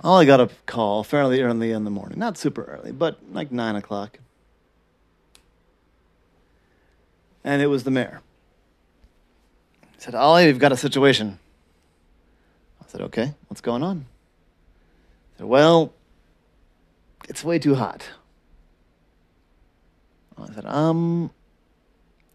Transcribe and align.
Ollie 0.00 0.26
got 0.26 0.40
a 0.40 0.50
call 0.66 1.04
fairly 1.04 1.40
early 1.42 1.70
in 1.70 1.84
the 1.84 1.90
morning. 1.90 2.18
Not 2.18 2.36
super 2.36 2.64
early, 2.64 2.92
but 2.92 3.18
like 3.32 3.52
9 3.52 3.76
o'clock. 3.76 4.18
And 7.44 7.60
it 7.60 7.66
was 7.66 7.84
the 7.84 7.90
mayor. 7.90 8.20
He 9.94 10.00
said, 10.00 10.14
Ollie, 10.14 10.46
we've 10.46 10.58
got 10.58 10.72
a 10.72 10.76
situation. 10.76 11.38
I 12.80 12.88
said, 12.88 13.00
okay, 13.02 13.34
what's 13.48 13.60
going 13.60 13.82
on? 13.82 14.06
He 15.32 15.38
said, 15.38 15.46
well, 15.46 15.92
it's 17.28 17.44
way 17.44 17.58
too 17.58 17.74
hot. 17.74 18.08
I 20.38 20.52
said, 20.52 20.66
um, 20.66 21.30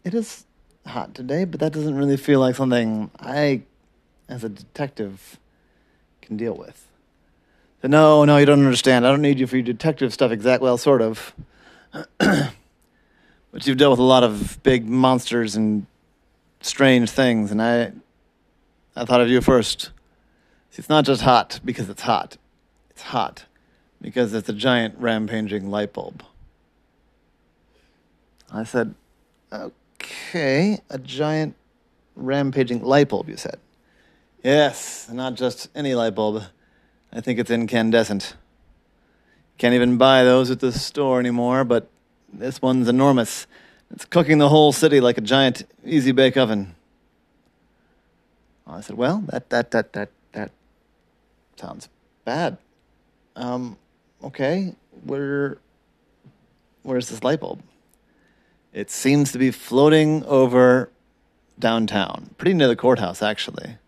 it 0.04 0.14
is 0.14 0.46
hot 0.86 1.14
today, 1.14 1.44
but 1.44 1.60
that 1.60 1.72
doesn't 1.72 1.94
really 1.94 2.16
feel 2.16 2.40
like 2.40 2.54
something 2.54 3.10
I, 3.20 3.62
as 4.28 4.44
a 4.44 4.48
detective, 4.48 5.38
can 6.22 6.36
deal 6.36 6.54
with. 6.54 6.86
Said, 7.80 7.90
no, 7.90 8.24
no, 8.24 8.36
you 8.38 8.46
don't 8.46 8.64
understand. 8.64 9.06
I 9.06 9.10
don't 9.10 9.22
need 9.22 9.38
you 9.38 9.46
for 9.46 9.56
your 9.56 9.64
detective 9.64 10.12
stuff 10.12 10.32
exactly. 10.32 10.64
Well, 10.64 10.78
sort 10.78 11.00
of. 11.00 11.32
but 12.18 12.52
you've 13.62 13.76
dealt 13.76 13.92
with 13.92 14.00
a 14.00 14.02
lot 14.02 14.24
of 14.24 14.60
big 14.62 14.88
monsters 14.88 15.54
and 15.54 15.86
strange 16.60 17.10
things, 17.10 17.52
and 17.52 17.62
I, 17.62 17.92
I 18.96 19.04
thought 19.04 19.20
of 19.20 19.28
you 19.28 19.40
first. 19.40 19.90
See, 20.70 20.80
it's 20.80 20.88
not 20.88 21.04
just 21.04 21.22
hot 21.22 21.60
because 21.64 21.88
it's 21.88 22.02
hot. 22.02 22.36
It's 22.90 23.02
hot 23.02 23.46
because 24.00 24.34
it's 24.34 24.48
a 24.48 24.52
giant 24.52 24.96
rampaging 24.98 25.70
light 25.70 25.92
bulb. 25.92 26.24
I 28.52 28.64
said, 28.64 28.94
okay, 29.52 30.80
a 30.90 30.98
giant 30.98 31.54
rampaging 32.16 32.82
light 32.82 33.08
bulb, 33.08 33.28
you 33.28 33.36
said. 33.36 33.58
Yes, 34.42 35.08
not 35.12 35.34
just 35.34 35.68
any 35.74 35.94
light 35.94 36.14
bulb. 36.14 36.42
I 37.12 37.20
think 37.20 37.38
it's 37.38 37.50
incandescent. 37.50 38.34
Can't 39.56 39.74
even 39.74 39.96
buy 39.96 40.24
those 40.24 40.50
at 40.50 40.60
the 40.60 40.72
store 40.72 41.18
anymore, 41.18 41.64
but 41.64 41.88
this 42.32 42.62
one's 42.62 42.88
enormous. 42.88 43.46
It's 43.90 44.04
cooking 44.04 44.38
the 44.38 44.48
whole 44.48 44.72
city 44.72 45.00
like 45.00 45.18
a 45.18 45.22
giant 45.22 45.64
easy 45.84 46.12
bake 46.12 46.36
oven. 46.36 46.74
I 48.66 48.82
said, 48.82 48.96
well, 48.96 49.24
that, 49.28 49.48
that, 49.50 49.70
that, 49.70 49.94
that, 49.94 50.10
that 50.32 50.50
sounds 51.56 51.88
bad. 52.24 52.58
Um, 53.34 53.78
okay, 54.22 54.74
where, 55.04 55.56
where's 56.82 57.08
this 57.08 57.24
light 57.24 57.40
bulb? 57.40 57.62
It 58.74 58.90
seems 58.90 59.32
to 59.32 59.38
be 59.38 59.50
floating 59.50 60.22
over 60.24 60.90
downtown, 61.58 62.30
pretty 62.36 62.52
near 62.52 62.68
the 62.68 62.76
courthouse, 62.76 63.22
actually. 63.22 63.78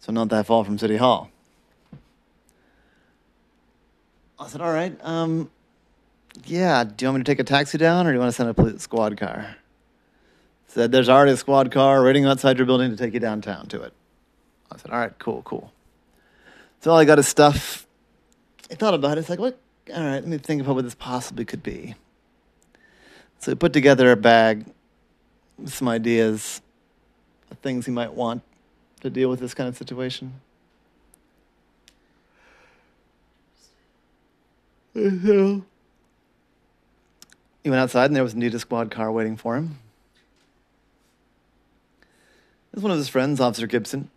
So 0.00 0.12
not 0.12 0.28
that 0.30 0.46
far 0.46 0.64
from 0.64 0.76
City 0.76 0.96
Hall. 0.96 1.30
I 4.38 4.48
said, 4.48 4.60
all 4.60 4.72
right, 4.72 4.96
um, 5.02 5.50
yeah, 6.44 6.84
do 6.84 7.04
you 7.04 7.08
want 7.08 7.18
me 7.18 7.24
to 7.24 7.30
take 7.30 7.38
a 7.38 7.44
taxi 7.44 7.78
down 7.78 8.06
or 8.06 8.10
do 8.10 8.14
you 8.14 8.20
want 8.20 8.34
to 8.34 8.36
send 8.36 8.58
a 8.58 8.78
squad 8.78 9.16
car? 9.16 9.56
Said, 10.66 10.92
there's 10.92 11.08
already 11.08 11.32
a 11.32 11.36
squad 11.36 11.70
car 11.70 12.04
waiting 12.04 12.26
outside 12.26 12.58
your 12.58 12.66
building 12.66 12.90
to 12.90 12.96
take 12.96 13.14
you 13.14 13.20
downtown 13.20 13.66
to 13.68 13.82
it. 13.82 13.94
I 14.70 14.76
said, 14.76 14.90
all 14.90 14.98
right, 14.98 15.18
cool, 15.18 15.42
cool. 15.42 15.72
So 16.80 16.90
Ollie 16.90 17.06
got 17.06 17.18
his 17.18 17.28
stuff. 17.28 17.86
I 18.70 18.74
thought 18.74 18.92
about 18.92 19.16
it. 19.16 19.20
It's 19.20 19.30
like, 19.30 19.38
what? 19.38 19.58
All 19.94 20.02
right, 20.02 20.14
let 20.14 20.26
me 20.26 20.36
think 20.38 20.60
about 20.60 20.74
what 20.74 20.84
this 20.84 20.94
possibly 20.94 21.44
could 21.44 21.62
be. 21.62 21.94
So 23.38 23.52
he 23.52 23.54
put 23.54 23.72
together 23.72 24.10
a 24.12 24.16
bag 24.16 24.66
with 25.58 25.72
some 25.72 25.88
ideas 25.88 26.60
of 27.50 27.58
things 27.58 27.86
he 27.86 27.92
might 27.92 28.12
want 28.12 28.42
to 29.00 29.08
deal 29.08 29.30
with 29.30 29.40
this 29.40 29.54
kind 29.54 29.68
of 29.68 29.76
situation. 29.76 30.40
He 34.96 35.62
went 37.70 37.80
outside 37.80 38.06
and 38.06 38.16
there 38.16 38.22
was 38.22 38.34
a 38.34 38.58
squad 38.58 38.90
car 38.90 39.12
waiting 39.12 39.36
for 39.36 39.56
him. 39.56 39.78
It 42.02 42.76
was 42.76 42.82
one 42.82 42.92
of 42.92 42.98
his 42.98 43.08
friends, 43.08 43.38
Officer 43.38 43.66
Gibson. 43.66 44.08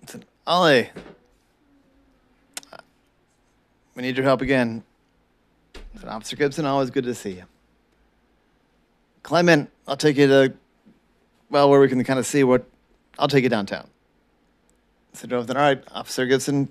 He 0.00 0.06
said, 0.06 0.24
Ollie, 0.46 0.90
we 3.94 4.02
need 4.02 4.16
your 4.16 4.24
help 4.24 4.40
again. 4.40 4.82
Said, 5.98 6.08
Officer 6.08 6.36
Gibson, 6.36 6.64
always 6.64 6.88
good 6.88 7.04
to 7.04 7.14
see 7.14 7.32
you. 7.32 7.44
Climb 9.22 9.50
in. 9.50 9.68
I'll 9.86 9.96
take 9.96 10.16
you 10.16 10.26
to, 10.26 10.54
well, 11.50 11.68
where 11.68 11.80
we 11.80 11.88
can 11.88 12.02
kind 12.02 12.18
of 12.18 12.26
see 12.26 12.44
what, 12.44 12.64
I'll 13.18 13.28
take 13.28 13.42
you 13.42 13.50
downtown. 13.50 13.88
So 15.12 15.28
drove 15.28 15.50
all 15.50 15.56
right, 15.56 15.82
Officer 15.92 16.26
Gibson, 16.26 16.68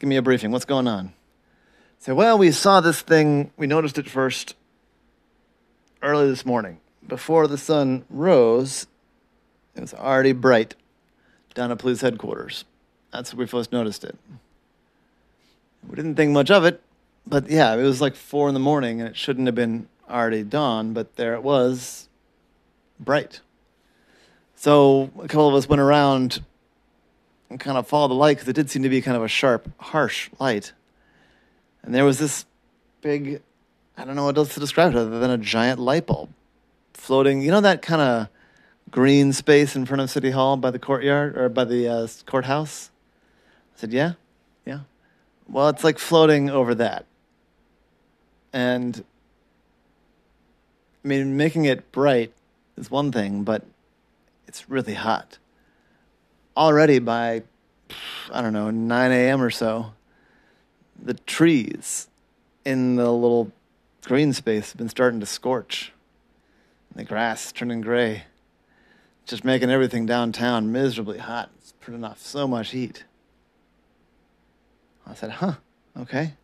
give 0.00 0.08
me 0.08 0.16
a 0.16 0.22
briefing. 0.22 0.50
What's 0.50 0.64
going 0.64 0.88
on? 0.88 1.12
Say, 1.98 2.12
well, 2.12 2.38
we 2.38 2.52
saw 2.52 2.80
this 2.80 3.00
thing, 3.00 3.50
we 3.56 3.66
noticed 3.66 3.98
it 3.98 4.08
first 4.08 4.54
early 6.02 6.28
this 6.28 6.46
morning. 6.46 6.78
Before 7.06 7.46
the 7.46 7.58
sun 7.58 8.04
rose, 8.08 8.86
it 9.74 9.80
was 9.80 9.94
already 9.94 10.32
bright 10.32 10.74
down 11.54 11.72
at 11.72 11.78
police 11.78 12.00
headquarters. 12.00 12.64
That's 13.12 13.32
where 13.32 13.40
we 13.40 13.46
first 13.46 13.72
noticed 13.72 14.04
it. 14.04 14.16
We 15.88 15.96
didn't 15.96 16.16
think 16.16 16.32
much 16.32 16.50
of 16.50 16.64
it, 16.64 16.80
but 17.26 17.48
yeah, 17.48 17.74
it 17.74 17.82
was 17.82 18.00
like 18.00 18.14
four 18.14 18.48
in 18.48 18.54
the 18.54 18.60
morning 18.60 19.00
and 19.00 19.08
it 19.08 19.16
shouldn't 19.16 19.46
have 19.46 19.54
been 19.54 19.88
already 20.08 20.42
dawn, 20.42 20.92
but 20.92 21.16
there 21.16 21.34
it 21.34 21.42
was, 21.42 22.08
bright. 23.00 23.40
So 24.56 25.10
a 25.18 25.28
couple 25.28 25.48
of 25.48 25.54
us 25.54 25.68
went 25.68 25.80
around 25.80 26.42
and 27.50 27.60
kind 27.60 27.76
of 27.76 27.86
followed 27.86 28.08
the 28.08 28.14
light 28.14 28.36
because 28.36 28.48
it 28.48 28.54
did 28.54 28.70
seem 28.70 28.82
to 28.82 28.88
be 28.88 29.02
kind 29.02 29.16
of 29.16 29.22
a 29.22 29.28
sharp, 29.28 29.68
harsh 29.78 30.30
light. 30.38 30.72
And 31.86 31.94
there 31.94 32.04
was 32.04 32.18
this 32.18 32.44
big, 33.00 33.40
I 33.96 34.04
don't 34.04 34.16
know 34.16 34.24
what 34.24 34.36
else 34.36 34.52
to 34.54 34.60
describe 34.60 34.90
it 34.90 34.98
other 34.98 35.20
than 35.20 35.30
a 35.30 35.38
giant 35.38 35.78
light 35.78 36.06
bulb 36.06 36.30
floating. 36.92 37.42
You 37.42 37.52
know 37.52 37.60
that 37.60 37.80
kind 37.80 38.02
of 38.02 38.28
green 38.90 39.32
space 39.32 39.76
in 39.76 39.86
front 39.86 40.00
of 40.00 40.10
City 40.10 40.32
Hall 40.32 40.56
by 40.56 40.72
the 40.72 40.80
courtyard 40.80 41.38
or 41.38 41.48
by 41.48 41.64
the 41.64 41.88
uh, 41.88 42.08
courthouse? 42.26 42.90
I 43.76 43.80
said, 43.80 43.92
yeah, 43.92 44.14
yeah. 44.66 44.80
Well, 45.48 45.68
it's 45.68 45.84
like 45.84 46.00
floating 46.00 46.50
over 46.50 46.74
that. 46.74 47.06
And 48.52 49.04
I 51.04 51.08
mean, 51.08 51.36
making 51.36 51.66
it 51.66 51.92
bright 51.92 52.32
is 52.76 52.90
one 52.90 53.12
thing, 53.12 53.44
but 53.44 53.64
it's 54.48 54.68
really 54.68 54.94
hot. 54.94 55.38
Already 56.56 56.98
by, 56.98 57.44
I 58.32 58.42
don't 58.42 58.52
know, 58.52 58.72
9 58.72 59.12
a.m. 59.12 59.40
or 59.40 59.50
so, 59.50 59.92
the 61.02 61.14
trees 61.14 62.08
in 62.64 62.96
the 62.96 63.10
little 63.12 63.52
green 64.04 64.32
space 64.32 64.72
have 64.72 64.78
been 64.78 64.88
starting 64.88 65.20
to 65.20 65.26
scorch. 65.26 65.92
The 66.94 67.04
grass 67.04 67.52
turning 67.52 67.82
gray. 67.82 68.24
Just 69.26 69.44
making 69.44 69.70
everything 69.70 70.06
downtown 70.06 70.72
miserably 70.72 71.18
hot. 71.18 71.50
It's 71.58 71.72
putting 71.80 72.04
off 72.04 72.20
so 72.20 72.48
much 72.48 72.70
heat. 72.70 73.04
I 75.06 75.14
said, 75.14 75.30
huh, 75.30 75.54
okay. 75.96 76.34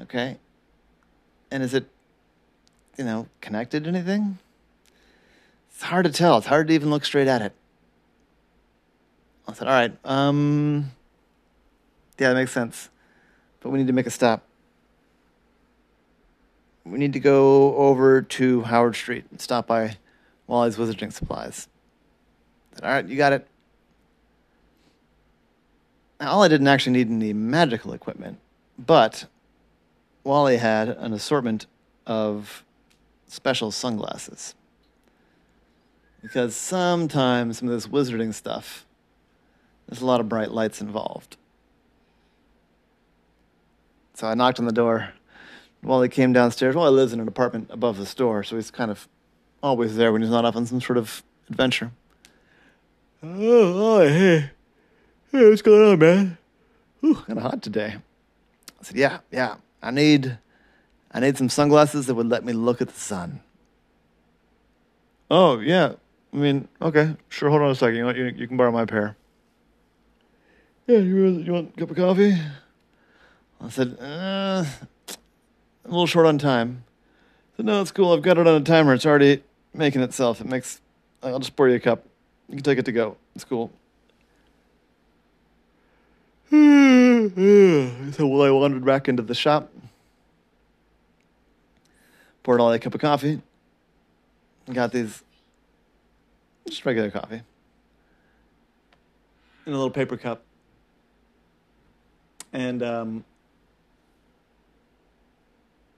Okay. 0.00 0.38
And 1.50 1.62
is 1.62 1.74
it, 1.74 1.86
you 2.96 3.04
know, 3.04 3.28
connected 3.40 3.84
to 3.84 3.90
anything? 3.90 4.38
It's 5.70 5.82
hard 5.82 6.04
to 6.06 6.12
tell. 6.12 6.38
It's 6.38 6.46
hard 6.46 6.68
to 6.68 6.74
even 6.74 6.90
look 6.90 7.04
straight 7.04 7.28
at 7.28 7.42
it. 7.42 7.52
I 9.46 9.52
said, 9.52 9.68
all 9.68 9.74
right, 9.74 9.92
um, 10.04 10.90
yeah, 12.18 12.28
that 12.28 12.34
makes 12.34 12.52
sense. 12.52 12.88
But 13.64 13.70
we 13.70 13.78
need 13.78 13.86
to 13.86 13.94
make 13.94 14.06
a 14.06 14.10
stop. 14.10 14.42
We 16.84 16.98
need 16.98 17.14
to 17.14 17.18
go 17.20 17.74
over 17.76 18.20
to 18.20 18.60
Howard 18.60 18.94
Street 18.94 19.24
and 19.30 19.40
stop 19.40 19.66
by 19.66 19.96
Wally's 20.46 20.76
Wizarding 20.76 21.10
Supplies. 21.10 21.66
All 22.82 22.90
right, 22.90 23.06
you 23.06 23.16
got 23.16 23.32
it. 23.32 23.48
Now, 26.20 26.32
Ollie 26.32 26.50
didn't 26.50 26.68
actually 26.68 26.92
need 26.92 27.08
any 27.08 27.32
magical 27.32 27.94
equipment, 27.94 28.38
but 28.78 29.24
Wally 30.24 30.58
had 30.58 30.90
an 30.90 31.14
assortment 31.14 31.64
of 32.06 32.64
special 33.28 33.70
sunglasses. 33.70 34.54
Because 36.20 36.54
sometimes 36.54 37.58
some 37.58 37.68
of 37.68 37.74
this 37.74 37.86
wizarding 37.86 38.34
stuff, 38.34 38.84
there's 39.88 40.02
a 40.02 40.06
lot 40.06 40.20
of 40.20 40.28
bright 40.28 40.50
lights 40.50 40.82
involved. 40.82 41.38
So 44.14 44.28
I 44.28 44.34
knocked 44.34 44.58
on 44.58 44.66
the 44.66 44.72
door. 44.72 45.12
Wally 45.82 46.08
came 46.08 46.32
downstairs. 46.32 46.74
Wally 46.74 46.92
lives 46.92 47.12
in 47.12 47.20
an 47.20 47.28
apartment 47.28 47.68
above 47.70 47.98
the 47.98 48.06
store, 48.06 48.42
so 48.42 48.56
he's 48.56 48.70
kind 48.70 48.90
of 48.90 49.08
always 49.62 49.96
there 49.96 50.12
when 50.12 50.22
he's 50.22 50.30
not 50.30 50.44
off 50.44 50.56
on 50.56 50.66
some 50.66 50.80
sort 50.80 50.96
of 50.96 51.22
adventure. 51.50 51.90
Oh, 53.22 54.00
hey. 54.00 54.50
Hey, 55.32 55.48
what's 55.48 55.62
going 55.62 55.92
on, 55.92 55.98
man? 55.98 56.38
Ooh, 57.02 57.14
kind 57.14 57.38
of 57.38 57.42
hot 57.42 57.62
today. 57.62 57.96
I 58.80 58.84
said, 58.84 58.96
yeah, 58.96 59.18
yeah. 59.30 59.56
I 59.82 59.90
need, 59.90 60.38
I 61.10 61.20
need 61.20 61.36
some 61.36 61.48
sunglasses 61.48 62.06
that 62.06 62.14
would 62.14 62.28
let 62.28 62.44
me 62.44 62.52
look 62.52 62.80
at 62.80 62.88
the 62.88 63.00
sun. 63.00 63.40
Oh, 65.30 65.58
yeah. 65.58 65.94
I 66.32 66.36
mean, 66.36 66.68
okay, 66.80 67.16
sure. 67.28 67.50
Hold 67.50 67.62
on 67.62 67.70
a 67.70 67.74
second. 67.74 67.96
You, 67.96 68.04
know, 68.04 68.14
you, 68.14 68.24
you 68.26 68.46
can 68.46 68.56
borrow 68.56 68.70
my 68.70 68.84
pair. 68.84 69.16
Yeah, 70.86 70.98
you, 70.98 71.26
you 71.28 71.52
want 71.52 71.74
a 71.76 71.80
cup 71.80 71.90
of 71.90 71.96
coffee? 71.96 72.36
I 73.60 73.68
said, 73.70 73.96
uh, 74.00 74.64
a 75.84 75.88
little 75.88 76.06
short 76.06 76.26
on 76.26 76.38
time. 76.38 76.84
I 77.54 77.56
said, 77.56 77.66
no, 77.66 77.80
it's 77.80 77.90
cool. 77.90 78.12
I've 78.12 78.22
got 78.22 78.38
it 78.38 78.46
on 78.46 78.60
a 78.60 78.64
timer. 78.64 78.94
It's 78.94 79.06
already 79.06 79.42
making 79.72 80.02
itself. 80.02 80.40
It 80.40 80.46
makes, 80.46 80.80
I'll 81.22 81.38
just 81.38 81.56
pour 81.56 81.68
you 81.68 81.76
a 81.76 81.80
cup. 81.80 82.04
You 82.48 82.56
can 82.56 82.64
take 82.64 82.78
it 82.78 82.84
to 82.84 82.92
go. 82.92 83.16
It's 83.34 83.44
cool. 83.44 83.70
so 86.50 88.26
well, 88.26 88.42
I 88.42 88.50
wandered 88.50 88.84
back 88.84 89.08
into 89.08 89.22
the 89.22 89.34
shop, 89.34 89.72
poured 92.42 92.60
Ollie 92.60 92.76
a 92.76 92.78
cup 92.78 92.94
of 92.94 93.00
coffee, 93.00 93.40
got 94.72 94.92
these 94.92 95.22
just 96.68 96.84
regular 96.84 97.10
coffee 97.10 97.42
in 99.66 99.72
a 99.72 99.76
little 99.76 99.90
paper 99.90 100.16
cup, 100.16 100.42
and 102.52 102.82
um, 102.82 103.24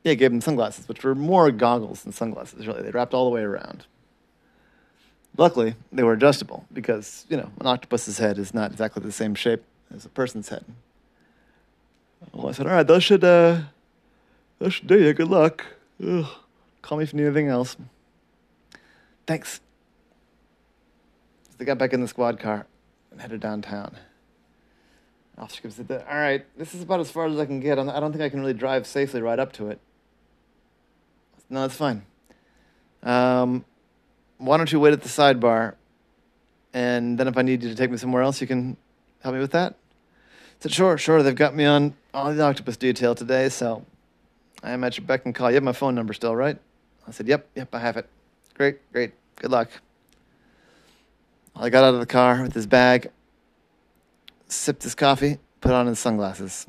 yeah, 0.06 0.14
gave 0.14 0.30
them 0.30 0.40
sunglasses, 0.40 0.88
which 0.88 1.02
were 1.02 1.16
more 1.16 1.50
goggles 1.50 2.04
than 2.04 2.12
sunglasses. 2.12 2.64
Really, 2.64 2.80
they 2.80 2.92
wrapped 2.92 3.12
all 3.12 3.24
the 3.24 3.34
way 3.34 3.40
around. 3.40 3.86
Luckily, 5.36 5.74
they 5.90 6.04
were 6.04 6.12
adjustable 6.12 6.64
because 6.72 7.26
you 7.28 7.36
know 7.36 7.50
an 7.58 7.66
octopus's 7.66 8.18
head 8.18 8.38
is 8.38 8.54
not 8.54 8.70
exactly 8.70 9.02
the 9.02 9.10
same 9.10 9.34
shape 9.34 9.64
as 9.92 10.04
a 10.04 10.08
person's 10.08 10.48
head. 10.48 10.64
Well, 12.32 12.48
I 12.48 12.52
said, 12.52 12.68
all 12.68 12.72
right, 12.72 12.86
those 12.86 13.02
should, 13.02 13.24
uh, 13.24 13.62
those 14.60 14.74
should 14.74 14.86
do 14.86 14.96
you. 14.96 15.12
Good 15.12 15.26
luck. 15.26 15.66
Ugh. 16.00 16.26
Call 16.82 16.98
me 16.98 17.04
if 17.04 17.12
you 17.12 17.18
need 17.18 17.26
anything 17.26 17.48
else. 17.48 17.76
Thanks. 19.26 19.60
So 21.48 21.54
they 21.58 21.64
got 21.64 21.78
back 21.78 21.92
in 21.92 22.00
the 22.00 22.06
squad 22.06 22.38
car 22.38 22.66
and 23.10 23.20
headed 23.20 23.40
downtown. 23.40 23.96
Officer 25.36 25.68
said, 25.68 26.04
all 26.08 26.16
right, 26.16 26.46
this 26.56 26.74
is 26.74 26.82
about 26.82 27.00
as 27.00 27.10
far 27.10 27.26
as 27.26 27.38
I 27.38 27.44
can 27.44 27.58
get. 27.58 27.78
I 27.78 28.00
don't 28.00 28.12
think 28.12 28.22
I 28.22 28.28
can 28.28 28.38
really 28.38 28.54
drive 28.54 28.86
safely 28.86 29.20
right 29.20 29.38
up 29.38 29.52
to 29.54 29.68
it. 29.68 29.80
No, 31.48 31.62
that's 31.62 31.76
fine. 31.76 32.04
Um, 33.02 33.64
why 34.38 34.56
don't 34.56 34.70
you 34.70 34.80
wait 34.80 34.92
at 34.92 35.02
the 35.02 35.08
sidebar? 35.08 35.74
And 36.74 37.18
then 37.18 37.28
if 37.28 37.38
I 37.38 37.42
need 37.42 37.62
you 37.62 37.70
to 37.70 37.74
take 37.74 37.90
me 37.90 37.96
somewhere 37.96 38.22
else, 38.22 38.40
you 38.40 38.46
can 38.46 38.76
help 39.20 39.34
me 39.34 39.40
with 39.40 39.52
that? 39.52 39.72
I 39.72 40.60
said, 40.60 40.72
sure, 40.72 40.98
sure. 40.98 41.22
They've 41.22 41.34
got 41.34 41.54
me 41.54 41.64
on 41.64 41.94
all 42.12 42.32
the 42.32 42.42
octopus 42.42 42.76
detail 42.76 43.14
today, 43.14 43.48
so 43.48 43.84
I 44.62 44.72
am 44.72 44.84
at 44.84 44.98
your 44.98 45.06
beck 45.06 45.24
and 45.24 45.34
call. 45.34 45.50
You 45.50 45.54
have 45.54 45.62
my 45.62 45.72
phone 45.72 45.94
number 45.94 46.12
still, 46.12 46.34
right? 46.34 46.58
I 47.06 47.10
said, 47.12 47.28
yep, 47.28 47.46
yep, 47.54 47.74
I 47.74 47.78
have 47.78 47.96
it. 47.96 48.08
Great, 48.54 48.92
great. 48.92 49.12
Good 49.36 49.50
luck. 49.50 49.70
I 51.54 51.70
got 51.70 51.84
out 51.84 51.94
of 51.94 52.00
the 52.00 52.06
car 52.06 52.42
with 52.42 52.52
his 52.52 52.66
bag, 52.66 53.10
sipped 54.48 54.82
his 54.82 54.94
coffee, 54.94 55.38
put 55.60 55.72
on 55.72 55.86
his 55.86 55.98
sunglasses, 55.98 56.66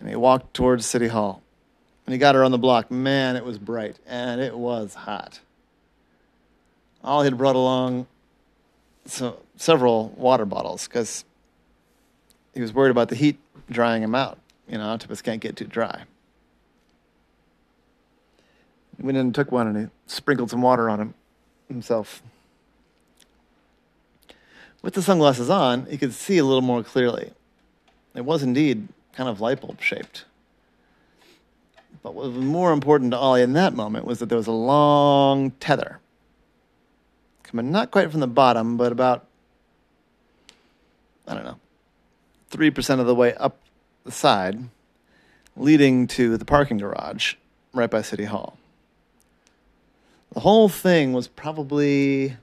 and 0.00 0.08
he 0.08 0.16
walked 0.16 0.54
towards 0.54 0.86
City 0.86 1.08
Hall. 1.08 1.42
When 2.08 2.14
he 2.14 2.18
got 2.18 2.36
around 2.36 2.52
the 2.52 2.58
block, 2.58 2.90
man, 2.90 3.36
it 3.36 3.44
was 3.44 3.58
bright 3.58 3.98
and 4.06 4.40
it 4.40 4.56
was 4.56 4.94
hot. 4.94 5.40
Ollie 7.04 7.26
had 7.26 7.36
brought 7.36 7.54
along 7.54 8.06
so 9.04 9.38
several 9.56 10.08
water 10.16 10.46
bottles 10.46 10.88
because 10.88 11.26
he 12.54 12.62
was 12.62 12.72
worried 12.72 12.92
about 12.92 13.10
the 13.10 13.14
heat 13.14 13.38
drying 13.70 14.02
him 14.02 14.14
out. 14.14 14.38
You 14.66 14.78
know, 14.78 14.88
octopus 14.88 15.20
can't 15.20 15.42
get 15.42 15.54
too 15.54 15.66
dry. 15.66 16.04
He 18.96 19.02
went 19.02 19.18
in 19.18 19.26
and 19.26 19.34
took 19.34 19.52
one 19.52 19.66
and 19.66 19.76
he 19.76 19.86
sprinkled 20.06 20.48
some 20.48 20.62
water 20.62 20.88
on 20.88 21.00
him 21.00 21.14
himself. 21.68 22.22
With 24.80 24.94
the 24.94 25.02
sunglasses 25.02 25.50
on, 25.50 25.84
he 25.84 25.98
could 25.98 26.14
see 26.14 26.38
a 26.38 26.44
little 26.46 26.62
more 26.62 26.82
clearly. 26.82 27.32
It 28.14 28.24
was 28.24 28.42
indeed 28.42 28.88
kind 29.12 29.28
of 29.28 29.42
light 29.42 29.60
bulb 29.60 29.82
shaped. 29.82 30.24
But 32.02 32.14
what 32.14 32.32
was 32.32 32.44
more 32.44 32.72
important 32.72 33.10
to 33.12 33.18
Ollie 33.18 33.42
in 33.42 33.52
that 33.54 33.74
moment 33.74 34.04
was 34.04 34.18
that 34.20 34.28
there 34.28 34.38
was 34.38 34.46
a 34.46 34.52
long 34.52 35.50
tether 35.52 36.00
coming 37.48 37.72
not 37.72 37.90
quite 37.90 38.10
from 38.10 38.20
the 38.20 38.26
bottom, 38.26 38.76
but 38.76 38.92
about, 38.92 39.26
I 41.26 41.34
don't 41.34 41.44
know, 41.44 41.58
3% 42.50 43.00
of 43.00 43.06
the 43.06 43.14
way 43.14 43.34
up 43.34 43.58
the 44.04 44.12
side, 44.12 44.58
leading 45.56 46.06
to 46.06 46.36
the 46.36 46.44
parking 46.44 46.78
garage 46.78 47.34
right 47.72 47.90
by 47.90 48.02
City 48.02 48.24
Hall. 48.24 48.58
The 50.32 50.40
whole 50.40 50.68
thing 50.68 51.14
was 51.14 51.26
probably 51.26 52.36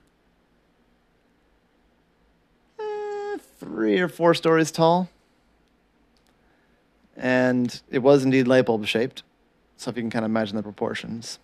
eh, 2.80 3.38
three 3.60 4.00
or 4.00 4.08
four 4.08 4.34
stories 4.34 4.72
tall. 4.72 5.10
And 7.16 7.80
it 7.90 8.00
was 8.00 8.26
indeed 8.26 8.48
light 8.48 8.66
bulb 8.66 8.86
shaped. 8.86 9.24
So 9.78 9.90
if 9.90 9.98
you 9.98 10.04
can 10.04 10.10
kind 10.10 10.26
of 10.26 10.32
imagine 10.32 10.56
the 10.56 10.64
proportions. 10.64 11.40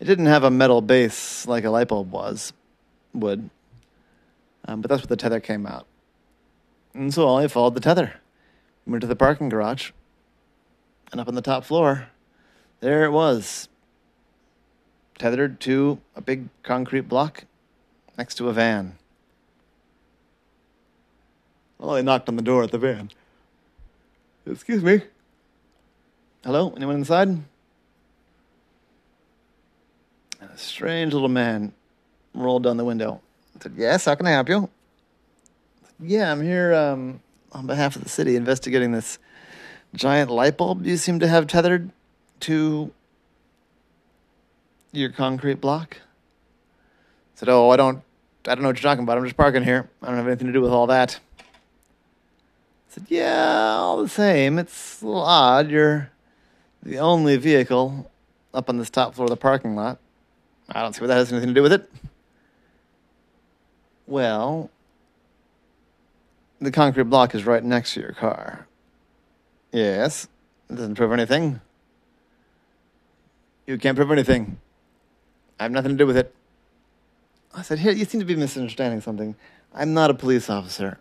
It 0.00 0.04
didn't 0.04 0.26
have 0.26 0.44
a 0.44 0.50
metal 0.50 0.80
base 0.80 1.46
like 1.46 1.64
a 1.64 1.70
light 1.70 1.88
bulb 1.88 2.10
was, 2.12 2.52
would. 3.12 3.50
Um, 4.64 4.80
but 4.80 4.88
that's 4.88 5.02
where 5.02 5.08
the 5.08 5.16
tether 5.16 5.40
came 5.40 5.66
out. 5.66 5.86
And 6.94 7.12
so 7.12 7.34
I 7.34 7.48
followed 7.48 7.74
the 7.74 7.80
tether. 7.80 8.14
Went 8.86 9.00
to 9.02 9.06
the 9.06 9.16
parking 9.16 9.48
garage. 9.48 9.90
And 11.10 11.20
up 11.20 11.28
on 11.28 11.34
the 11.34 11.42
top 11.42 11.64
floor, 11.64 12.08
there 12.80 13.04
it 13.04 13.10
was. 13.10 13.68
Tethered 15.18 15.58
to 15.60 16.00
a 16.14 16.20
big 16.20 16.48
concrete 16.62 17.08
block 17.08 17.44
next 18.16 18.36
to 18.36 18.48
a 18.48 18.52
van. 18.52 18.98
I 21.80 22.02
knocked 22.02 22.28
on 22.28 22.36
the 22.36 22.42
door 22.42 22.64
at 22.64 22.70
the 22.70 22.78
van. 22.78 23.10
Excuse 24.46 24.82
me. 24.82 25.02
Hello? 26.44 26.72
Anyone 26.76 26.96
inside? 26.96 27.28
A 30.40 30.56
strange 30.56 31.12
little 31.12 31.28
man 31.28 31.72
rolled 32.32 32.62
down 32.62 32.76
the 32.76 32.84
window. 32.84 33.20
I 33.56 33.62
said, 33.62 33.72
Yes, 33.76 34.04
how 34.04 34.14
can 34.14 34.26
I 34.26 34.30
help 34.30 34.48
you? 34.48 34.68
Yeah, 35.98 36.30
I'm 36.30 36.40
here 36.40 36.72
um, 36.74 37.20
on 37.50 37.66
behalf 37.66 37.96
of 37.96 38.04
the 38.04 38.08
city 38.08 38.36
investigating 38.36 38.92
this 38.92 39.18
giant 39.94 40.30
light 40.30 40.56
bulb 40.56 40.86
you 40.86 40.96
seem 40.96 41.18
to 41.18 41.26
have 41.26 41.48
tethered 41.48 41.90
to 42.40 42.92
your 44.92 45.10
concrete 45.10 45.60
block. 45.60 45.96
I 45.96 47.34
said, 47.34 47.48
Oh, 47.48 47.70
I 47.70 47.76
don't 47.76 48.02
I 48.46 48.54
don't 48.54 48.62
know 48.62 48.68
what 48.68 48.76
you're 48.80 48.88
talking 48.88 49.02
about. 49.02 49.18
I'm 49.18 49.24
just 49.24 49.36
parking 49.36 49.64
here. 49.64 49.90
I 50.02 50.06
don't 50.06 50.16
have 50.16 50.26
anything 50.28 50.46
to 50.46 50.52
do 50.52 50.60
with 50.60 50.70
all 50.70 50.86
that. 50.86 51.18
I 51.40 51.42
said, 52.90 53.06
Yeah, 53.08 53.78
all 53.80 54.00
the 54.00 54.08
same. 54.08 54.56
It's 54.56 55.02
a 55.02 55.06
little 55.06 55.22
odd. 55.22 55.68
You're 55.68 56.12
the 56.82 56.98
only 56.98 57.36
vehicle 57.36 58.10
up 58.54 58.68
on 58.68 58.78
this 58.78 58.90
top 58.90 59.14
floor 59.14 59.26
of 59.26 59.30
the 59.30 59.36
parking 59.36 59.76
lot. 59.76 59.98
I 60.70 60.82
don't 60.82 60.94
see 60.94 61.00
what 61.00 61.08
that 61.08 61.16
has 61.16 61.32
anything 61.32 61.48
to 61.48 61.54
do 61.54 61.62
with 61.62 61.72
it. 61.72 61.90
Well, 64.06 64.70
the 66.60 66.70
concrete 66.70 67.04
block 67.04 67.34
is 67.34 67.44
right 67.44 67.62
next 67.62 67.94
to 67.94 68.00
your 68.00 68.12
car. 68.12 68.66
Yes. 69.72 70.28
It 70.70 70.76
doesn't 70.76 70.96
prove 70.96 71.12
anything. 71.12 71.60
You 73.66 73.78
can't 73.78 73.96
prove 73.96 74.10
anything. 74.10 74.58
I 75.58 75.64
have 75.64 75.72
nothing 75.72 75.92
to 75.92 75.96
do 75.96 76.06
with 76.06 76.16
it. 76.16 76.34
I 77.54 77.62
said, 77.62 77.78
Here, 77.78 77.92
you 77.92 78.04
seem 78.04 78.20
to 78.20 78.26
be 78.26 78.36
misunderstanding 78.36 79.00
something. 79.00 79.34
I'm 79.74 79.94
not 79.94 80.10
a 80.10 80.14
police 80.14 80.48
officer, 80.48 80.98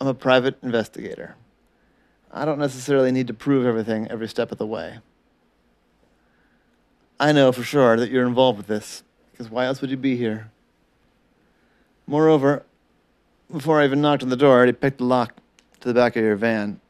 I'm 0.00 0.06
a 0.06 0.14
private 0.14 0.56
investigator. 0.62 1.36
I 2.36 2.44
don't 2.44 2.58
necessarily 2.58 3.12
need 3.12 3.28
to 3.28 3.34
prove 3.34 3.64
everything 3.64 4.08
every 4.08 4.26
step 4.26 4.50
of 4.50 4.58
the 4.58 4.66
way. 4.66 4.98
I 7.20 7.30
know 7.30 7.52
for 7.52 7.62
sure 7.62 7.96
that 7.96 8.10
you're 8.10 8.26
involved 8.26 8.58
with 8.58 8.66
this, 8.66 9.04
because 9.30 9.48
why 9.48 9.66
else 9.66 9.80
would 9.80 9.88
you 9.88 9.96
be 9.96 10.16
here? 10.16 10.50
Moreover, 12.08 12.64
before 13.52 13.80
I 13.80 13.84
even 13.84 14.00
knocked 14.00 14.24
on 14.24 14.30
the 14.30 14.36
door, 14.36 14.54
I 14.54 14.56
already 14.56 14.72
picked 14.72 14.98
the 14.98 15.04
lock 15.04 15.36
to 15.78 15.86
the 15.86 15.94
back 15.94 16.16
of 16.16 16.24
your 16.24 16.34
van, 16.34 16.80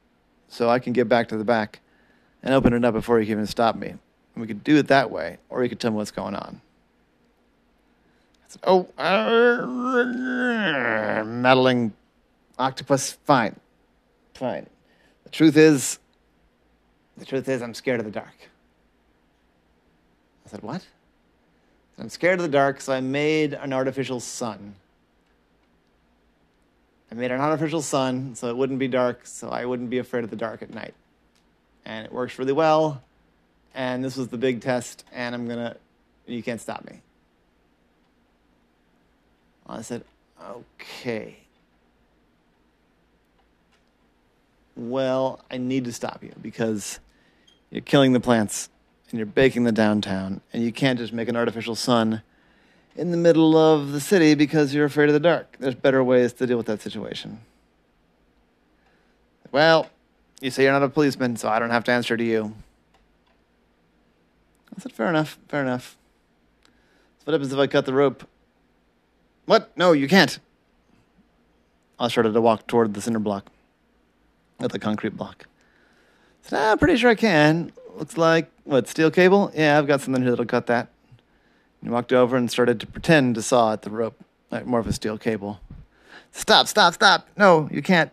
so 0.48 0.70
I 0.70 0.78
can 0.78 0.94
get 0.94 1.10
back 1.10 1.28
to 1.28 1.36
the 1.36 1.44
back 1.44 1.80
and 2.42 2.54
open 2.54 2.72
it 2.72 2.82
up 2.82 2.94
before 2.94 3.20
you 3.20 3.26
can 3.26 3.32
even 3.32 3.46
stop 3.46 3.76
me. 3.76 3.88
And 3.88 4.00
we 4.36 4.46
could 4.46 4.64
do 4.64 4.78
it 4.78 4.88
that 4.88 5.10
way, 5.10 5.36
or 5.50 5.62
you 5.62 5.68
could 5.68 5.78
tell 5.78 5.90
me 5.90 5.98
what's 5.98 6.10
going 6.10 6.34
on. 6.34 6.62
I 8.44 8.46
said, 8.48 8.62
oh, 8.66 8.88
uh, 8.96 9.66
meddling 11.22 11.92
octopus, 12.58 13.18
fine, 13.26 13.56
fine. 14.32 14.68
Truth 15.34 15.56
is, 15.56 15.98
the 17.16 17.24
truth 17.24 17.48
is, 17.48 17.60
I'm 17.60 17.74
scared 17.74 17.98
of 17.98 18.06
the 18.06 18.12
dark. 18.12 18.48
I 20.46 20.50
said, 20.50 20.62
What? 20.62 20.86
I'm 21.98 22.08
scared 22.08 22.38
of 22.38 22.44
the 22.44 22.52
dark, 22.52 22.80
so 22.80 22.92
I 22.92 23.00
made 23.00 23.52
an 23.52 23.72
artificial 23.72 24.20
sun. 24.20 24.76
I 27.10 27.16
made 27.16 27.32
an 27.32 27.40
artificial 27.40 27.82
sun 27.82 28.36
so 28.36 28.46
it 28.46 28.56
wouldn't 28.56 28.78
be 28.78 28.86
dark, 28.86 29.26
so 29.26 29.48
I 29.48 29.64
wouldn't 29.64 29.90
be 29.90 29.98
afraid 29.98 30.22
of 30.22 30.30
the 30.30 30.36
dark 30.36 30.62
at 30.62 30.72
night. 30.72 30.94
And 31.84 32.06
it 32.06 32.12
works 32.12 32.38
really 32.38 32.52
well. 32.52 33.02
And 33.74 34.04
this 34.04 34.16
was 34.16 34.28
the 34.28 34.38
big 34.38 34.60
test, 34.60 35.02
and 35.12 35.34
I'm 35.34 35.48
gonna, 35.48 35.76
you 36.28 36.44
can't 36.44 36.60
stop 36.60 36.84
me. 36.84 37.00
I 39.66 39.82
said, 39.82 40.04
Okay. 40.40 41.38
Well, 44.76 45.40
I 45.50 45.58
need 45.58 45.84
to 45.84 45.92
stop 45.92 46.22
you 46.22 46.32
because 46.40 47.00
you're 47.70 47.82
killing 47.82 48.12
the 48.12 48.20
plants 48.20 48.68
and 49.10 49.18
you're 49.18 49.26
baking 49.26 49.64
the 49.64 49.72
downtown, 49.72 50.40
and 50.52 50.62
you 50.62 50.72
can't 50.72 50.98
just 50.98 51.12
make 51.12 51.28
an 51.28 51.36
artificial 51.36 51.74
sun 51.74 52.22
in 52.96 53.10
the 53.10 53.16
middle 53.16 53.56
of 53.56 53.92
the 53.92 54.00
city 54.00 54.34
because 54.34 54.74
you're 54.74 54.86
afraid 54.86 55.08
of 55.08 55.12
the 55.12 55.20
dark. 55.20 55.56
There's 55.60 55.74
better 55.74 56.02
ways 56.02 56.32
to 56.34 56.46
deal 56.46 56.56
with 56.56 56.66
that 56.66 56.82
situation. 56.82 57.40
Well, 59.52 59.88
you 60.40 60.50
say 60.50 60.64
you're 60.64 60.72
not 60.72 60.82
a 60.82 60.88
policeman, 60.88 61.36
so 61.36 61.48
I 61.48 61.58
don't 61.58 61.70
have 61.70 61.84
to 61.84 61.92
answer 61.92 62.16
to 62.16 62.24
you. 62.24 62.54
I 64.76 64.80
said, 64.80 64.92
fair 64.92 65.08
enough, 65.08 65.38
fair 65.48 65.62
enough. 65.62 65.96
So 67.18 67.24
what 67.24 67.34
happens 67.34 67.52
if 67.52 67.58
I 67.58 67.68
cut 67.68 67.86
the 67.86 67.92
rope? 67.92 68.26
What? 69.46 69.70
No, 69.76 69.92
you 69.92 70.08
can't. 70.08 70.38
I 72.00 72.08
started 72.08 72.32
to 72.32 72.40
walk 72.40 72.66
toward 72.66 72.94
the 72.94 73.00
cinder 73.00 73.20
block, 73.20 73.50
at 74.60 74.72
the 74.72 74.78
concrete 74.78 75.16
block. 75.16 75.46
Said, 76.42 76.58
ah, 76.58 76.72
I'm 76.72 76.78
pretty 76.78 76.96
sure 76.96 77.10
I 77.10 77.14
can. 77.14 77.72
Looks 77.96 78.16
like, 78.16 78.50
what, 78.64 78.88
steel 78.88 79.10
cable? 79.10 79.50
Yeah, 79.54 79.78
I've 79.78 79.86
got 79.86 80.00
something 80.00 80.22
here 80.22 80.30
that'll 80.30 80.46
cut 80.46 80.66
that. 80.66 80.88
And 81.80 81.90
walked 81.90 82.12
over 82.12 82.36
and 82.36 82.50
started 82.50 82.80
to 82.80 82.86
pretend 82.86 83.34
to 83.36 83.42
saw 83.42 83.72
at 83.72 83.82
the 83.82 83.90
rope, 83.90 84.18
like 84.50 84.66
more 84.66 84.80
of 84.80 84.86
a 84.86 84.92
steel 84.92 85.18
cable. 85.18 85.60
Stop, 86.32 86.66
stop, 86.66 86.94
stop. 86.94 87.28
No, 87.36 87.68
you 87.70 87.82
can't. 87.82 88.10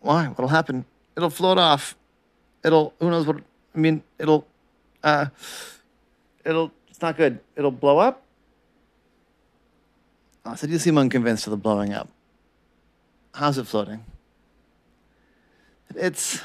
Why? 0.00 0.26
What'll 0.26 0.48
happen? 0.48 0.84
It'll 1.16 1.30
float 1.30 1.58
off. 1.58 1.96
It'll, 2.64 2.94
who 3.00 3.10
knows 3.10 3.26
what, 3.26 3.36
I 3.74 3.78
mean, 3.78 4.02
it'll, 4.18 4.46
uh, 5.02 5.26
it'll, 6.44 6.72
it's 6.88 7.02
not 7.02 7.16
good. 7.16 7.40
It'll 7.56 7.70
blow 7.70 7.98
up. 7.98 8.22
I 10.44 10.54
said, 10.54 10.70
you 10.70 10.78
seem 10.78 10.96
unconvinced 10.96 11.46
of 11.46 11.50
the 11.50 11.56
blowing 11.56 11.92
up. 11.92 12.08
How's 13.34 13.58
it 13.58 13.66
floating? 13.66 14.04
It's, 15.96 16.40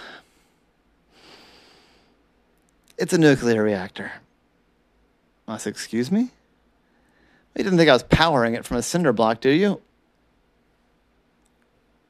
it's 2.97 3.13
a 3.13 3.17
nuclear 3.17 3.63
reactor. 3.63 4.11
I 5.47 5.57
said, 5.57 5.71
excuse 5.71 6.11
me? 6.11 6.31
You 7.55 7.63
didn't 7.63 7.77
think 7.77 7.89
I 7.89 7.93
was 7.93 8.03
powering 8.03 8.55
it 8.55 8.65
from 8.65 8.77
a 8.77 8.81
cinder 8.81 9.13
block, 9.13 9.39
do 9.39 9.49
you? 9.49 9.81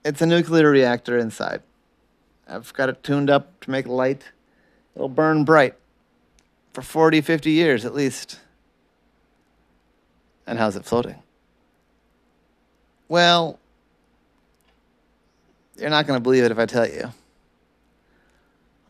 It's 0.04 0.22
a 0.22 0.26
nuclear 0.26 0.70
reactor 0.70 1.18
inside. 1.18 1.62
I've 2.48 2.72
got 2.74 2.90
it 2.90 3.04
tuned 3.04 3.30
up 3.30 3.60
to 3.62 3.72
make 3.72 3.88
light. 3.88 4.24
It'll 4.96 5.10
burn 5.10 5.44
bright 5.44 5.76
for 6.74 6.82
40, 6.82 7.22
50 7.22 7.52
years 7.52 7.86
at 7.86 7.94
least. 7.94 8.40
And 10.48 10.60
how's 10.60 10.76
it 10.76 10.86
floating? 10.86 11.22
Well, 13.08 13.60
you're 15.78 15.90
not 15.90 16.08
going 16.08 16.18
to 16.18 16.24
believe 16.24 16.44
it 16.44 16.52
if 16.52 16.60
I 16.60 16.66
tell 16.66 16.88
you. 16.88 17.12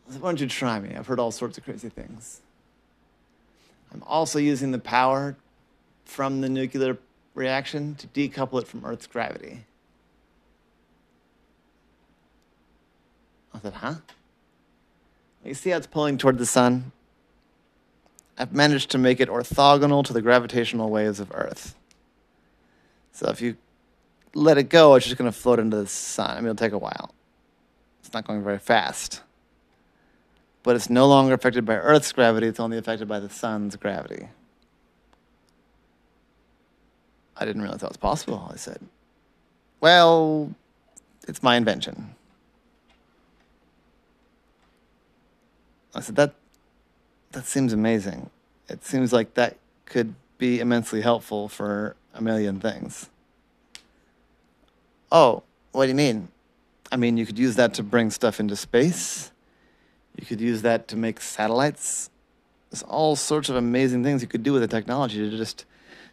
Why 0.06 0.18
don't 0.18 0.40
you 0.40 0.46
try 0.46 0.78
me? 0.78 0.94
I've 0.94 1.06
heard 1.06 1.18
all 1.18 1.32
sorts 1.32 1.58
of 1.58 1.64
crazy 1.64 1.88
things. 1.88 2.40
I'm 3.92 4.02
also 4.04 4.38
using 4.38 4.70
the 4.72 4.78
power 4.78 5.36
from 6.04 6.40
the 6.40 6.48
nuclear 6.48 6.98
reaction 7.34 7.94
to 7.96 8.06
decouple 8.08 8.60
it 8.60 8.68
from 8.68 8.84
Earth's 8.84 9.06
gravity. 9.06 9.64
I 13.52 13.60
said, 13.60 13.72
huh? 13.74 13.94
You 15.44 15.54
see 15.54 15.70
how 15.70 15.78
it's 15.78 15.86
pulling 15.86 16.18
toward 16.18 16.38
the 16.38 16.46
sun? 16.46 16.92
I've 18.38 18.52
managed 18.52 18.90
to 18.90 18.98
make 18.98 19.18
it 19.20 19.28
orthogonal 19.28 20.04
to 20.04 20.12
the 20.12 20.20
gravitational 20.20 20.90
waves 20.90 21.20
of 21.20 21.32
Earth. 21.32 21.74
So 23.12 23.28
if 23.28 23.40
you 23.40 23.56
let 24.34 24.58
it 24.58 24.68
go, 24.68 24.94
it's 24.94 25.06
just 25.06 25.16
going 25.16 25.30
to 25.30 25.36
float 25.36 25.58
into 25.58 25.76
the 25.76 25.86
sun. 25.86 26.30
I 26.30 26.34
mean, 26.36 26.46
it'll 26.46 26.56
take 26.56 26.72
a 26.72 26.78
while. 26.78 27.14
It's 28.00 28.12
not 28.12 28.26
going 28.26 28.44
very 28.44 28.58
fast. 28.58 29.22
But 30.66 30.74
it's 30.74 30.90
no 30.90 31.06
longer 31.06 31.32
affected 31.32 31.64
by 31.64 31.76
Earth's 31.76 32.10
gravity, 32.10 32.48
it's 32.48 32.58
only 32.58 32.76
affected 32.76 33.06
by 33.06 33.20
the 33.20 33.30
sun's 33.30 33.76
gravity. 33.76 34.26
I 37.36 37.44
didn't 37.44 37.62
realize 37.62 37.82
that 37.82 37.90
was 37.90 37.96
possible, 37.96 38.50
I 38.52 38.56
said. 38.56 38.80
Well, 39.80 40.52
it's 41.28 41.40
my 41.40 41.54
invention. 41.54 42.16
I 45.94 46.00
said, 46.00 46.16
that, 46.16 46.34
that 47.30 47.44
seems 47.44 47.72
amazing. 47.72 48.28
It 48.68 48.84
seems 48.84 49.12
like 49.12 49.34
that 49.34 49.58
could 49.84 50.16
be 50.36 50.58
immensely 50.58 51.00
helpful 51.00 51.48
for 51.48 51.94
a 52.12 52.20
million 52.20 52.58
things. 52.58 53.08
Oh, 55.12 55.44
what 55.70 55.84
do 55.84 55.90
you 55.90 55.94
mean? 55.94 56.26
I 56.90 56.96
mean, 56.96 57.16
you 57.18 57.24
could 57.24 57.38
use 57.38 57.54
that 57.54 57.72
to 57.74 57.84
bring 57.84 58.10
stuff 58.10 58.40
into 58.40 58.56
space. 58.56 59.30
You 60.16 60.26
could 60.26 60.40
use 60.40 60.62
that 60.62 60.88
to 60.88 60.96
make 60.96 61.20
satellites. 61.20 62.10
There's 62.70 62.82
all 62.82 63.16
sorts 63.16 63.48
of 63.48 63.56
amazing 63.56 64.02
things 64.02 64.22
you 64.22 64.28
could 64.28 64.42
do 64.42 64.52
with 64.52 64.62
the 64.62 64.68
technology 64.68 65.18
to 65.18 65.36
just 65.36 65.64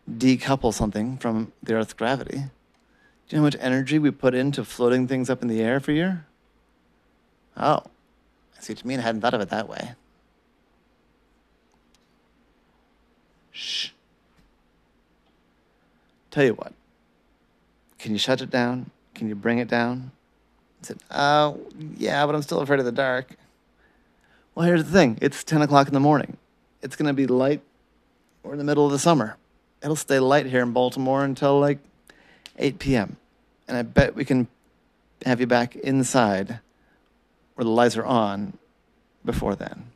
decouple 0.09 0.73
something 0.73 1.17
from 1.17 1.53
the 1.63 1.73
Earth's 1.73 1.93
gravity. 1.93 2.37
Do 2.37 3.35
you 3.35 3.37
know 3.37 3.43
how 3.43 3.45
much 3.45 3.55
energy 3.59 3.99
we 3.99 4.11
put 4.11 4.35
into 4.35 4.65
floating 4.65 5.07
things 5.07 5.29
up 5.29 5.41
in 5.41 5.47
the 5.47 5.61
air 5.61 5.79
for 5.79 5.91
a 5.91 5.95
year? 5.95 6.25
Oh, 7.55 7.81
I 8.57 8.61
see 8.61 8.73
what 8.73 8.83
you 8.83 8.87
mean. 8.87 8.99
I 8.99 9.03
hadn't 9.03 9.21
thought 9.21 9.33
of 9.33 9.41
it 9.41 9.49
that 9.49 9.69
way. 9.69 9.93
Shh. 13.51 13.89
Tell 16.31 16.43
you 16.43 16.53
what. 16.53 16.73
Can 17.99 18.11
you 18.11 18.17
shut 18.17 18.41
it 18.41 18.49
down? 18.49 18.89
Can 19.13 19.29
you 19.29 19.35
bring 19.35 19.59
it 19.59 19.67
down? 19.67 20.11
I 20.81 20.87
said, 20.87 20.99
uh, 21.09 21.53
yeah, 21.97 22.25
but 22.25 22.35
I'm 22.35 22.41
still 22.41 22.59
afraid 22.59 22.79
of 22.79 22.85
the 22.85 22.91
dark. 22.91 23.37
Well, 24.55 24.65
here's 24.65 24.83
the 24.83 24.91
thing. 24.91 25.17
It's 25.21 25.43
10 25.43 25.61
o'clock 25.61 25.87
in 25.87 25.93
the 25.93 25.99
morning. 25.99 26.37
It's 26.81 26.95
going 26.95 27.07
to 27.07 27.13
be 27.13 27.27
light. 27.27 27.61
We're 28.43 28.53
in 28.53 28.57
the 28.57 28.63
middle 28.63 28.85
of 28.85 28.91
the 28.91 28.99
summer 28.99 29.37
it'll 29.83 29.95
stay 29.95 30.19
light 30.19 30.45
here 30.45 30.63
in 30.63 30.71
Baltimore 30.71 31.23
until 31.23 31.59
like 31.59 31.79
8 32.57 32.79
p.m. 32.79 33.17
And 33.67 33.77
I 33.77 33.81
bet 33.81 34.15
we 34.15 34.25
can 34.25 34.47
have 35.25 35.39
you 35.39 35.47
back 35.47 35.75
inside 35.75 36.59
where 37.55 37.65
the 37.65 37.71
lights 37.71 37.97
are 37.97 38.05
on 38.05 38.57
before 39.23 39.55
then. 39.55 39.87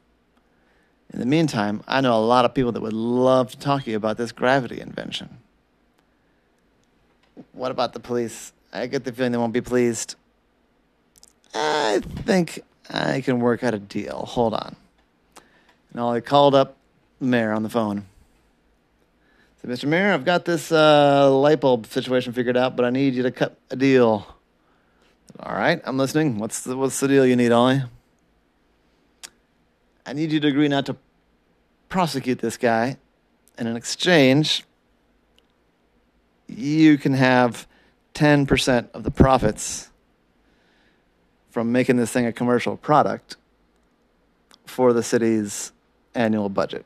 In 1.11 1.19
the 1.19 1.25
meantime, 1.25 1.83
I 1.87 2.01
know 2.01 2.13
a 2.13 2.19
lot 2.19 2.43
of 2.43 2.53
people 2.53 2.73
that 2.73 2.81
would 2.81 2.93
love 2.93 3.51
to 3.51 3.57
talk 3.57 3.85
to 3.85 3.91
you 3.91 3.97
about 3.97 4.17
this 4.17 4.31
gravity 4.31 4.81
invention. 4.81 5.37
What 7.53 7.71
about 7.71 7.93
the 7.93 7.99
police? 7.99 8.51
I 8.73 8.87
get 8.87 9.05
the 9.05 9.13
feeling 9.13 9.31
they 9.31 9.37
won't 9.37 9.53
be 9.53 9.61
pleased. 9.61 10.15
I 11.53 12.01
think 12.25 12.61
I 12.89 13.21
can 13.21 13.39
work 13.39 13.63
out 13.63 13.73
a 13.73 13.79
deal. 13.79 14.25
Hold 14.27 14.53
on. 14.53 14.75
And 15.91 16.01
I 16.01 16.19
called 16.19 16.55
up 16.55 16.77
mayor 17.19 17.51
on 17.51 17.63
the 17.63 17.69
phone. 17.69 18.05
Said, 19.61 19.69
Mr. 19.69 19.85
Mayor, 19.85 20.13
I've 20.13 20.25
got 20.25 20.45
this 20.45 20.71
uh, 20.71 21.31
light 21.31 21.59
bulb 21.59 21.87
situation 21.87 22.33
figured 22.33 22.57
out, 22.57 22.75
but 22.75 22.85
I 22.85 22.89
need 22.89 23.15
you 23.15 23.23
to 23.23 23.31
cut 23.31 23.57
a 23.69 23.75
deal. 23.75 24.27
All 25.39 25.53
right, 25.53 25.81
I'm 25.83 25.97
listening. 25.97 26.37
What's 26.37 26.61
the, 26.61 26.77
what's 26.77 26.99
the 26.99 27.07
deal 27.07 27.25
you 27.25 27.35
need, 27.35 27.51
Ollie? 27.51 27.83
I 30.05 30.13
need 30.13 30.31
you 30.31 30.39
to 30.39 30.47
agree 30.47 30.67
not 30.67 30.85
to 30.85 30.95
prosecute 31.89 32.39
this 32.39 32.57
guy. 32.57 32.97
And 33.57 33.67
in 33.67 33.75
exchange, 33.75 34.63
you 36.47 36.97
can 36.97 37.13
have 37.13 37.67
10% 38.13 38.91
of 38.93 39.03
the 39.03 39.11
profits 39.11 39.89
from 41.57 41.71
making 41.71 41.97
this 41.97 42.11
thing 42.11 42.27
a 42.27 42.31
commercial 42.31 42.77
product 42.77 43.35
for 44.67 44.93
the 44.93 45.01
city's 45.01 45.71
annual 46.13 46.49
budget 46.49 46.85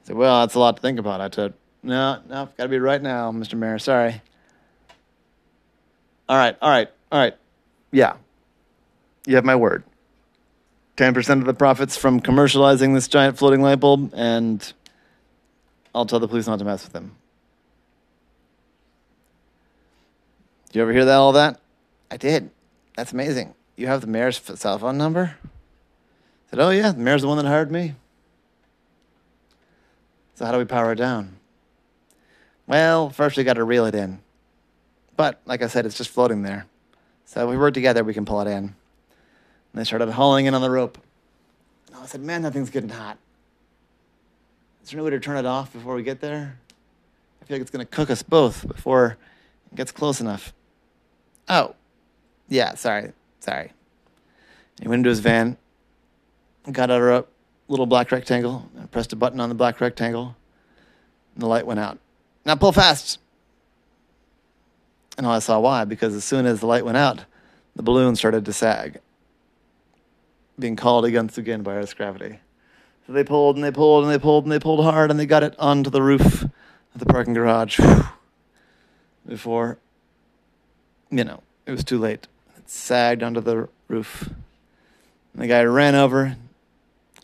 I 0.00 0.06
said, 0.06 0.16
well, 0.16 0.40
that's 0.40 0.54
a 0.54 0.58
lot 0.58 0.76
to 0.76 0.80
think 0.80 0.98
about. 0.98 1.20
I 1.20 1.28
said, 1.28 1.52
no, 1.82 2.22
no, 2.26 2.48
got 2.56 2.64
to 2.64 2.68
be 2.70 2.78
right 2.78 3.02
now, 3.02 3.30
Mr. 3.30 3.58
Mayor. 3.58 3.78
Sorry. 3.78 4.22
All 6.26 6.38
right, 6.38 6.56
all 6.62 6.70
right, 6.70 6.88
all 7.12 7.18
right. 7.18 7.34
Yeah. 7.92 8.14
You 9.26 9.34
have 9.34 9.44
my 9.44 9.56
word. 9.56 9.84
10% 10.96 11.40
of 11.40 11.44
the 11.44 11.52
profits 11.52 11.94
from 11.94 12.20
commercializing 12.22 12.94
this 12.94 13.06
giant 13.06 13.36
floating 13.36 13.60
light 13.60 13.80
bulb, 13.80 14.14
and 14.14 14.72
I'll 15.94 16.06
tell 16.06 16.20
the 16.20 16.28
police 16.28 16.46
not 16.46 16.58
to 16.60 16.64
mess 16.64 16.84
with 16.84 16.94
them. 16.94 17.16
Do 20.72 20.78
you 20.78 20.82
ever 20.84 20.92
hear 20.94 21.04
that, 21.04 21.16
all 21.16 21.32
that? 21.32 21.60
I 22.10 22.16
did. 22.16 22.50
That's 22.96 23.12
amazing. 23.12 23.54
You 23.76 23.86
have 23.88 24.00
the 24.00 24.06
mayor's 24.06 24.38
cell 24.38 24.78
phone 24.78 24.98
number? 24.98 25.36
I 25.44 26.50
said, 26.50 26.60
oh, 26.60 26.70
yeah, 26.70 26.92
the 26.92 26.98
mayor's 26.98 27.22
the 27.22 27.28
one 27.28 27.38
that 27.38 27.46
hired 27.46 27.70
me. 27.70 27.94
So 30.34 30.44
how 30.44 30.52
do 30.52 30.58
we 30.58 30.64
power 30.64 30.92
it 30.92 30.96
down? 30.96 31.36
Well, 32.66 33.10
first 33.10 33.36
we 33.36 33.44
got 33.44 33.54
to 33.54 33.64
reel 33.64 33.86
it 33.86 33.94
in. 33.94 34.20
But 35.16 35.40
like 35.46 35.62
I 35.62 35.66
said, 35.66 35.86
it's 35.86 35.96
just 35.96 36.10
floating 36.10 36.42
there. 36.42 36.66
So 37.24 37.44
if 37.44 37.50
we 37.50 37.56
work 37.56 37.74
together, 37.74 38.04
we 38.04 38.14
can 38.14 38.24
pull 38.24 38.40
it 38.40 38.48
in. 38.48 38.64
And 38.64 38.74
they 39.74 39.84
started 39.84 40.10
hauling 40.10 40.46
in 40.46 40.54
on 40.54 40.62
the 40.62 40.70
rope. 40.70 40.98
And 41.88 41.96
I 41.96 42.06
said, 42.06 42.20
man, 42.20 42.42
that 42.42 42.52
thing's 42.52 42.70
getting 42.70 42.90
hot. 42.90 43.18
Is 44.82 44.90
there 44.90 44.98
any 44.98 45.04
way 45.04 45.10
to 45.10 45.20
turn 45.20 45.36
it 45.36 45.46
off 45.46 45.72
before 45.72 45.94
we 45.94 46.02
get 46.02 46.20
there? 46.20 46.58
I 47.40 47.44
feel 47.44 47.56
like 47.56 47.62
it's 47.62 47.70
going 47.70 47.84
to 47.84 47.90
cook 47.90 48.10
us 48.10 48.22
both 48.22 48.66
before 48.66 49.16
it 49.72 49.76
gets 49.76 49.92
close 49.92 50.20
enough. 50.20 50.52
Oh, 51.48 51.74
Yeah, 52.48 52.74
sorry, 52.74 53.12
sorry. 53.40 53.72
He 54.80 54.88
went 54.88 55.00
into 55.00 55.10
his 55.10 55.20
van, 55.20 55.56
got 56.70 56.90
out 56.90 57.00
a 57.00 57.24
little 57.68 57.86
black 57.86 58.10
rectangle, 58.10 58.68
and 58.76 58.90
pressed 58.90 59.12
a 59.12 59.16
button 59.16 59.40
on 59.40 59.48
the 59.48 59.54
black 59.54 59.80
rectangle, 59.80 60.36
and 61.34 61.42
the 61.42 61.46
light 61.46 61.66
went 61.66 61.80
out. 61.80 61.98
Now 62.44 62.56
pull 62.56 62.72
fast. 62.72 63.18
And 65.16 65.26
I 65.26 65.38
saw 65.38 65.60
why, 65.60 65.84
because 65.84 66.14
as 66.14 66.24
soon 66.24 66.44
as 66.44 66.60
the 66.60 66.66
light 66.66 66.84
went 66.84 66.96
out, 66.96 67.24
the 67.76 67.82
balloon 67.82 68.16
started 68.16 68.44
to 68.44 68.52
sag, 68.52 68.98
being 70.58 70.76
called 70.76 71.04
against 71.04 71.38
again 71.38 71.62
by 71.62 71.74
Earth's 71.74 71.94
gravity. 71.94 72.40
So 73.06 73.12
they 73.12 73.22
pulled 73.22 73.56
and 73.56 73.64
they 73.64 73.70
pulled 73.70 74.04
and 74.04 74.12
they 74.12 74.18
pulled 74.18 74.44
and 74.44 74.52
they 74.52 74.58
pulled 74.58 74.82
hard 74.82 75.10
and 75.10 75.20
they 75.20 75.26
got 75.26 75.42
it 75.42 75.54
onto 75.58 75.90
the 75.90 76.02
roof 76.02 76.42
of 76.42 76.50
the 76.96 77.06
parking 77.06 77.34
garage 77.34 77.78
before, 79.26 79.78
you 81.10 81.24
know, 81.24 81.42
it 81.66 81.70
was 81.70 81.84
too 81.84 81.98
late. 81.98 82.26
It 82.64 82.70
sagged 82.70 83.22
onto 83.22 83.42
the 83.42 83.68
roof. 83.88 84.30
And 85.32 85.42
the 85.42 85.46
guy 85.46 85.62
ran 85.64 85.94
over 85.94 86.36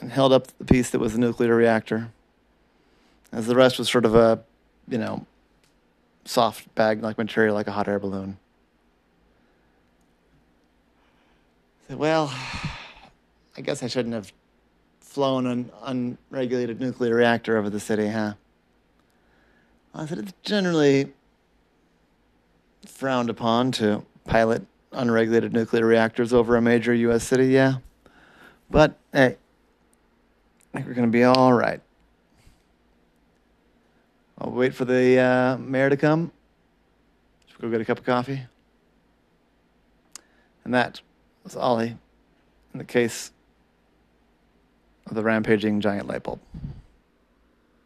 and 0.00 0.12
held 0.12 0.32
up 0.32 0.48
the 0.58 0.64
piece 0.64 0.90
that 0.90 0.98
was 0.98 1.14
the 1.14 1.18
nuclear 1.18 1.54
reactor, 1.54 2.10
as 3.32 3.46
the 3.46 3.56
rest 3.56 3.78
was 3.78 3.88
sort 3.88 4.04
of 4.04 4.14
a, 4.14 4.42
you 4.86 4.98
know, 4.98 5.24
soft 6.26 6.74
bag 6.74 7.02
like 7.02 7.16
material, 7.16 7.54
like 7.54 7.68
a 7.68 7.72
hot 7.72 7.88
air 7.88 7.98
balloon. 7.98 8.36
I 11.84 11.88
said, 11.88 11.98
well, 11.98 12.34
I 13.56 13.62
guess 13.62 13.82
I 13.82 13.86
shouldn't 13.86 14.14
have 14.14 14.32
flown 15.00 15.46
an 15.46 15.70
unregulated 15.82 16.80
nuclear 16.80 17.14
reactor 17.14 17.56
over 17.56 17.70
the 17.70 17.80
city, 17.80 18.08
huh? 18.08 18.34
I 19.94 20.06
said, 20.06 20.18
it's 20.18 20.34
generally 20.42 21.12
frowned 22.86 23.30
upon 23.30 23.72
to 23.72 24.04
pilot 24.24 24.66
unregulated 24.92 25.52
nuclear 25.52 25.86
reactors 25.86 26.32
over 26.32 26.56
a 26.56 26.62
major 26.62 26.92
U.S. 26.92 27.24
city, 27.24 27.46
yeah. 27.46 27.76
But 28.70 28.96
hey, 29.12 29.36
I 30.72 30.76
think 30.76 30.86
we're 30.86 30.94
going 30.94 31.08
to 31.08 31.12
be 31.12 31.24
all 31.24 31.52
right. 31.52 31.80
I'll 34.38 34.52
wait 34.52 34.74
for 34.74 34.84
the 34.84 35.18
uh, 35.18 35.56
mayor 35.58 35.90
to 35.90 35.96
come. 35.96 36.32
We 37.60 37.68
go 37.68 37.72
get 37.72 37.82
a 37.82 37.84
cup 37.84 37.98
of 37.98 38.06
coffee? 38.06 38.40
And 40.64 40.72
that 40.72 41.02
was 41.44 41.56
Ollie 41.56 41.96
in 42.72 42.78
the 42.78 42.84
case 42.84 43.32
of 45.06 45.14
the 45.14 45.22
rampaging 45.22 45.80
giant 45.82 46.06
light 46.08 46.22
bulb. 46.22 46.40